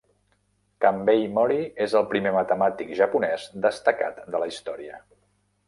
Kambei 0.85 1.19
Mori 1.35 1.59
és 1.85 1.93
el 2.01 2.07
primer 2.15 2.33
matemàtic 2.37 2.95
japonès 3.03 3.47
destacat 3.69 4.19
de 4.35 4.43
la 4.45 4.49
història. 4.55 5.01